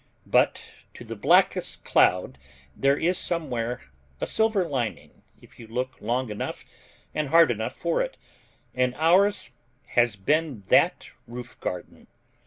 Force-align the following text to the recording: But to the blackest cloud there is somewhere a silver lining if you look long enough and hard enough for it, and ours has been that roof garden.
But 0.25 0.65
to 0.95 1.03
the 1.03 1.15
blackest 1.15 1.83
cloud 1.83 2.39
there 2.75 2.97
is 2.97 3.19
somewhere 3.19 3.81
a 4.19 4.25
silver 4.25 4.67
lining 4.67 5.21
if 5.39 5.59
you 5.59 5.67
look 5.67 6.01
long 6.01 6.31
enough 6.31 6.65
and 7.13 7.27
hard 7.27 7.51
enough 7.51 7.75
for 7.75 8.01
it, 8.01 8.17
and 8.73 8.95
ours 8.95 9.51
has 9.89 10.15
been 10.15 10.63
that 10.69 11.11
roof 11.27 11.59
garden. 11.59 12.07